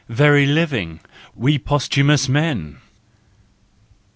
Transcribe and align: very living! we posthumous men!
very 0.09 0.47
living! 0.47 0.99
we 1.35 1.59
posthumous 1.59 2.27
men! 2.27 2.77